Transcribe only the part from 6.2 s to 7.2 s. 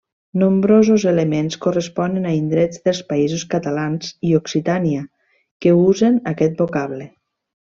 aquest vocable.